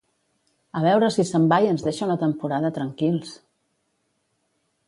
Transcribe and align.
A 0.79 0.81
veure 0.85 1.09
si 1.15 1.25
se'n 1.31 1.45
va 1.51 1.59
i 1.65 1.69
ens 1.73 1.85
deixa 1.89 2.07
una 2.07 2.17
temporada 2.25 2.75
tranquils! 2.79 3.37